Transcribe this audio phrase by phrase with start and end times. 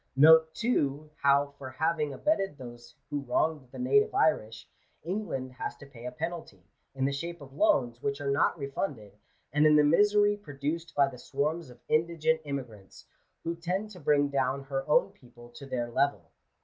[0.15, 4.67] Note, too, how for having abetted those who wronged the native Irish,
[5.03, 6.63] England has to pay a penalty,
[6.95, 9.11] in the shape of loans which are not refunded,
[9.53, 13.05] and in the misery produced by the swarms of indigent immigrants,
[13.43, 16.31] who tend to bring down her own people to their level.